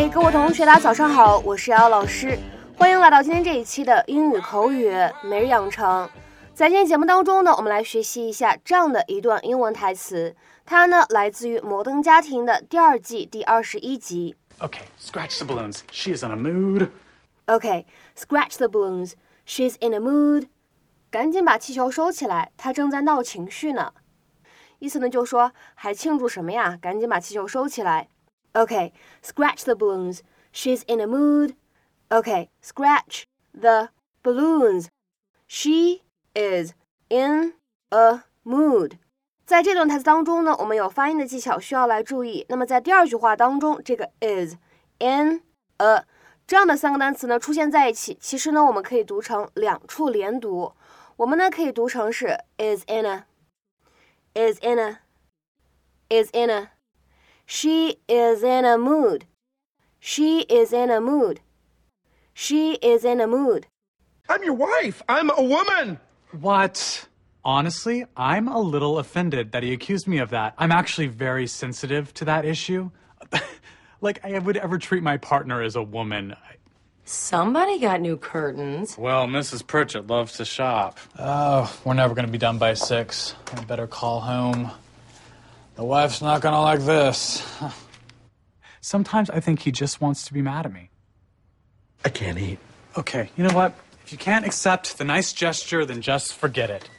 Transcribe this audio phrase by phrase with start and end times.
[0.00, 2.38] 嗨，各位同学，大家早上好，我是瑶老师，
[2.76, 4.92] 欢迎来到今天这一期的英语口语
[5.24, 6.08] 每日养成。
[6.54, 14.36] 在今天节目当中呢，我们来学习一下这样的一段英文台词，它呢来自于《摩登家庭》的第二季第二十一集。
[14.60, 15.80] Okay, scratch the balloons.
[15.90, 16.90] She is in a mood.
[17.48, 17.84] Okay,
[18.16, 19.14] scratch the balloons.
[19.48, 20.46] She's in a mood.
[21.10, 23.92] 赶紧把气球收起来，她正在闹情绪呢。
[24.78, 26.78] 意思呢就说还庆祝什么呀？
[26.80, 28.06] 赶紧把气球收起来。
[28.57, 28.91] Okay,
[29.21, 30.21] scratch the balloons.
[30.51, 31.55] She's in a mood.
[32.09, 33.89] Okay, scratch the
[34.21, 34.89] balloons.
[35.47, 36.01] She
[36.35, 36.73] is
[37.09, 37.53] in
[37.89, 38.99] a mood.
[39.45, 42.45] 在这段台词当中呢，我们有发音的技巧需要来注意。
[42.49, 44.55] 那么在第二句话当中，这个 is
[44.99, 45.41] in
[45.77, 46.05] a
[46.45, 50.73] 这样的三个单词呢出现在一起，其实呢我们可以读成两处连读。
[51.17, 56.69] 我们呢可以读成是 is in a，is in a，is in a。
[57.50, 59.24] She is in a mood.
[59.98, 61.40] She is in a mood.
[62.34, 63.66] She is in a mood.
[64.28, 65.02] I'm your wife.
[65.08, 65.98] I'm a woman.
[66.38, 67.08] What?
[67.42, 70.56] Honestly, I'm a little offended that he accused me of that.
[70.58, 72.90] I'm actually very sensitive to that issue.
[74.02, 76.36] like, I would ever treat my partner as a woman.
[77.06, 78.98] Somebody got new curtains.
[78.98, 79.66] Well, Mrs.
[79.66, 80.98] Pritchett loves to shop.
[81.18, 83.34] Oh, we're never going to be done by six.
[83.54, 84.70] I better call home.
[85.77, 87.43] The wife's not going to like this.
[88.81, 90.89] Sometimes I think he just wants to be mad at me.
[92.05, 92.59] I can't eat.
[92.97, 93.73] Okay, you know what?
[94.05, 96.89] If you can't accept the nice gesture, then just forget it.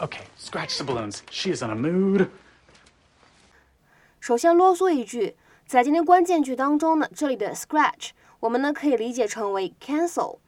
[0.00, 1.22] Okay, scratch the balloons.
[1.30, 2.28] She is in a mood.
[4.20, 5.34] 首先啰嗦一句，
[5.66, 10.38] 在今天关键句当中呢，这里的 scratch 我们呢可以理解成为 cancel，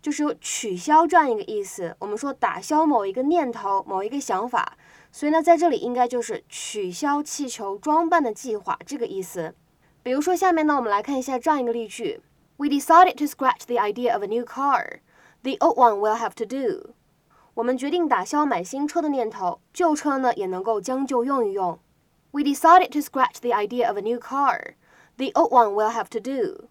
[0.00, 1.96] 就是有取消这样一个意思。
[1.98, 4.76] 我们说打消某一个念头、某一个想法，
[5.17, 9.55] 所以呢在这里应该就是取消气球装扮的计划这个意思。
[10.03, 12.21] 比如说下面呢，我们来看一下这样一个例句
[12.57, 14.99] ：We decided to scratch the idea of a new car.
[15.41, 16.93] The old one will have to do.
[17.55, 21.79] 我们决定打消买新车的念头，旧车呢也能够将就用一用。
[22.29, 24.75] We decided to scratch the idea of a new car.
[25.17, 26.65] The old one will have to do.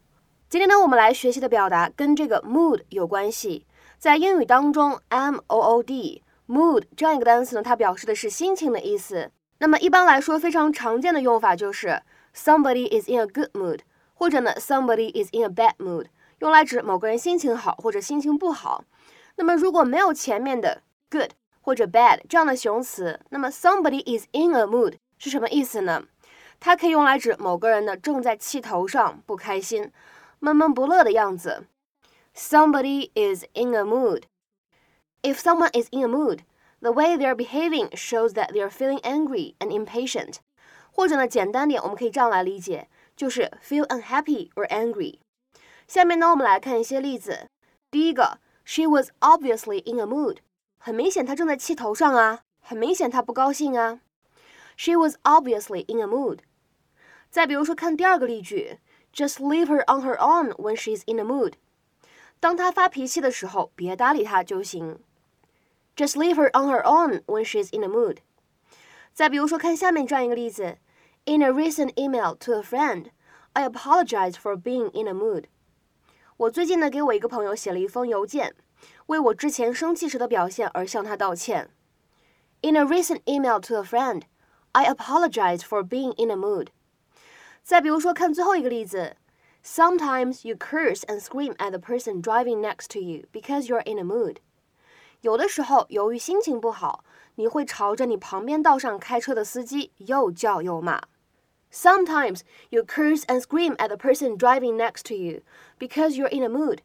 [0.48, 3.66] 今天呢，我们来学习的表达跟这个 mood 有关系。
[3.98, 9.30] 在英语当中，m o o d mood 这样一个单词呢，它表示的是心情的意思。
[9.58, 12.02] 那么一般来说，非常常见的用法就是
[12.34, 13.80] somebody is in a good mood，
[14.14, 16.06] 或者呢 somebody is in a bad mood，
[16.40, 18.84] 用来指某个人心情好或者心情不好。
[19.36, 21.30] 那么如果没有前面的 good
[21.60, 26.04] 或者 bad 这样的形容词，那么 somebody is in a mood 是什么意思呢？
[26.60, 29.90] 它可以用来指某个人呢正在气头上，不开心。
[30.38, 31.64] 闷闷不乐的样子。
[32.34, 34.24] Somebody is in a mood.
[35.25, 36.39] If someone is in a mood,
[36.81, 40.37] the way they're behaving shows that they're feeling angry and impatient.
[40.91, 45.19] 或者呢，简单点，我们可以这样来理解，就是 feel unhappy or angry。
[45.87, 47.47] 下面呢，我们来看一些例子。
[47.89, 50.37] 第一个，She was obviously in a mood。
[50.79, 53.99] 很明显，她正在气头上啊，很明显她不高兴啊。
[54.75, 56.39] She was obviously in a mood。
[57.29, 58.79] 再比如说，看第二个例句。
[59.13, 61.55] just leave her on her own when she's in a mood.
[62.39, 64.99] 当她发脾气的时候，别搭理她就行。
[65.95, 68.17] Just leave her on her own when she's in a mood.
[69.13, 70.77] 再比如说，看下面这样一个例子：
[71.25, 73.07] In a recent email to a friend,
[73.53, 75.45] I apologize for being in a mood.
[76.37, 78.55] 我最近呢给我一个朋友写了一封邮件，
[79.07, 81.69] 为我之前生气时的表现而向他道歉。
[82.61, 84.23] In a recent email to a friend,
[84.71, 86.67] I apologize for being in a mood.
[87.61, 89.17] 再比如说，看最后一个例子，
[89.63, 94.03] Sometimes you curse and scream at the person driving next to you because you're in a
[94.03, 94.37] mood。
[95.26, 97.02] 有的时候，由于心情不好，
[97.34, 101.02] 你会朝着你旁边道上开车的司机又叫又骂。
[101.72, 105.40] Sometimes you curse and scream at the person driving next to you
[105.80, 106.78] because you're in a mood。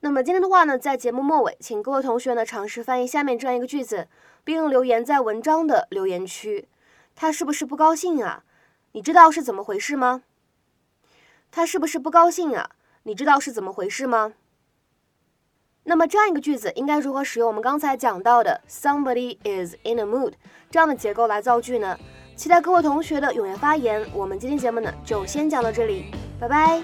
[0.00, 4.06] 那么今天的话呢，在节目末尾，请各位同学呢尝试翻译下面这样一个句子，
[4.44, 6.68] 并留言在文章的留言区。
[7.16, 8.44] 他是不是不高兴啊？
[8.92, 10.24] 你知道是怎么回事吗？
[11.50, 12.72] 他是不是不高兴啊？
[13.04, 14.34] 你知道是怎么回事吗？
[15.84, 20.32] 那么这样一个句子应该如何使用我们刚才讲到的 “somebody is in a mood”
[20.70, 21.98] 这样的结构来造句呢？
[22.36, 24.04] 期待各位同学的踊跃发言。
[24.14, 26.06] 我们今天节目呢就先讲到这里，
[26.40, 26.82] 拜拜。